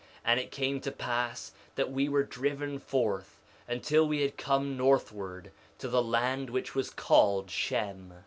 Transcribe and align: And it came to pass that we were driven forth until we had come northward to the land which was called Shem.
And 0.25 0.39
it 0.39 0.49
came 0.49 0.81
to 0.81 0.91
pass 0.91 1.51
that 1.75 1.91
we 1.91 2.09
were 2.09 2.23
driven 2.23 2.79
forth 2.79 3.39
until 3.67 4.07
we 4.07 4.21
had 4.23 4.35
come 4.35 4.75
northward 4.75 5.51
to 5.77 5.87
the 5.87 6.01
land 6.01 6.49
which 6.49 6.73
was 6.73 6.89
called 6.89 7.51
Shem. 7.51 8.11